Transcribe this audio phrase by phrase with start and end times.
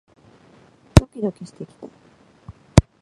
[0.95, 1.85] ドキドキしてきた